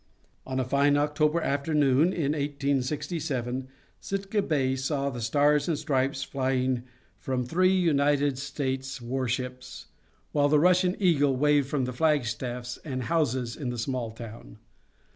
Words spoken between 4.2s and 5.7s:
Bay saw the Stars